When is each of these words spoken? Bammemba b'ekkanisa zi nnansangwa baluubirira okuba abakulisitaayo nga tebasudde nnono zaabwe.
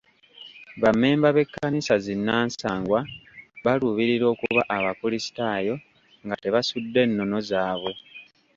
Bammemba 0.81 1.29
b'ekkanisa 1.35 1.95
zi 2.03 2.13
nnansangwa 2.17 2.99
baluubirira 3.63 4.25
okuba 4.33 4.61
abakulisitaayo 4.77 5.75
nga 6.25 6.35
tebasudde 6.43 7.01
nnono 7.05 7.37
zaabwe. 7.49 7.93